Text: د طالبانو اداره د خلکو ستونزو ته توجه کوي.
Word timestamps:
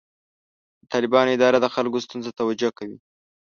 د 0.81 0.83
طالبانو 0.93 1.33
اداره 1.35 1.57
د 1.61 1.67
خلکو 1.75 2.03
ستونزو 2.05 2.29
ته 2.33 2.37
توجه 2.39 2.69
کوي. 2.77 2.97